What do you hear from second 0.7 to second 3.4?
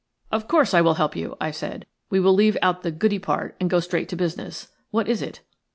I will help you," I said. "We will leave out the goody